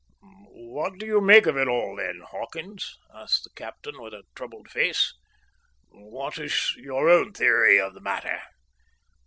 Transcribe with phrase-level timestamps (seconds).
[0.49, 4.67] "What do you make of it all, then, Hawkins?" asked the captain, with a troubled
[4.71, 5.13] face.
[5.91, 8.41] "What is your own theory on the matter?"